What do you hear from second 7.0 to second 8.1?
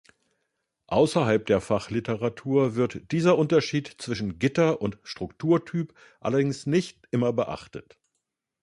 immer beachtet.